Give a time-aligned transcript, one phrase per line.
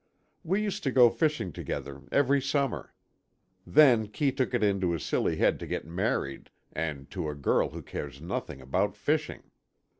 [0.43, 2.95] We used to go fishing together, every summer.
[3.67, 7.69] Then Kee took it into his silly head to get married, and to a girl
[7.69, 9.43] who cares nothing about fishing.